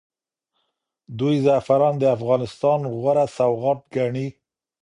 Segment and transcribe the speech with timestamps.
[1.19, 4.27] دوی زعفران د افغانستان غوره سوغات ګڼي.